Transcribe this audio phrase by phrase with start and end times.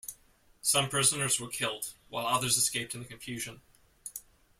[0.63, 3.61] Some prisoners were killed, while others escaped in the confusion.